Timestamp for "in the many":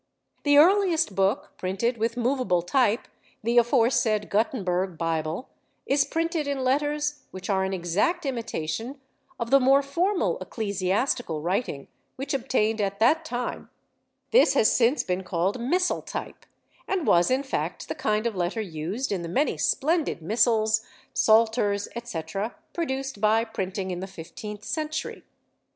19.11-19.55